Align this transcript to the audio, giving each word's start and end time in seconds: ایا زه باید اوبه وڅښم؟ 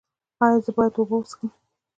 ایا 0.43 0.57
زه 0.63 0.71
باید 0.75 0.93
اوبه 0.97 1.15
وڅښم؟ 1.19 1.47